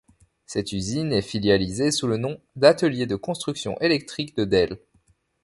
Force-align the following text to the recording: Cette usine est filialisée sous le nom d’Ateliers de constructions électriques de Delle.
Cette 0.47 0.71
usine 0.71 1.13
est 1.13 1.21
filialisée 1.21 1.91
sous 1.91 2.07
le 2.07 2.17
nom 2.17 2.41
d’Ateliers 2.55 3.05
de 3.05 3.15
constructions 3.15 3.79
électriques 3.81 4.35
de 4.35 4.45
Delle. 4.45 4.79